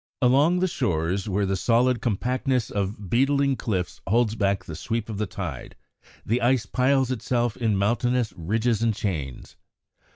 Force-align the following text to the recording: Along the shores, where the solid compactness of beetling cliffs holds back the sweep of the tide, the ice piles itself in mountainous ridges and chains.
Along 0.19 0.57
the 0.61 0.67
shores, 0.67 1.29
where 1.29 1.45
the 1.45 1.55
solid 1.55 2.01
compactness 2.01 2.71
of 2.71 3.11
beetling 3.11 3.55
cliffs 3.57 4.01
holds 4.07 4.33
back 4.33 4.65
the 4.65 4.75
sweep 4.75 5.09
of 5.09 5.19
the 5.19 5.27
tide, 5.27 5.75
the 6.25 6.41
ice 6.41 6.65
piles 6.65 7.11
itself 7.11 7.55
in 7.55 7.77
mountainous 7.77 8.33
ridges 8.35 8.81
and 8.81 8.95
chains. 8.95 9.57